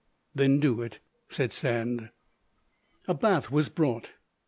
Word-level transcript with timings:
"Then 0.33 0.59
do 0.59 0.81
it," 0.81 0.97
said 1.29 1.53
Sand. 1.53 2.09
A 3.07 3.13
bath 3.13 3.51
was 3.51 3.69
brought. 3.69 4.13